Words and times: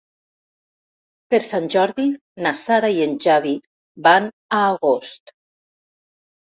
Per 1.33 1.39
Sant 1.49 1.67
Jordi 1.75 2.07
na 2.47 2.55
Sara 2.63 2.91
i 2.97 3.07
en 3.07 3.15
Xavi 3.29 3.55
van 4.09 4.31
a 4.63 4.67
Agost. 4.75 5.41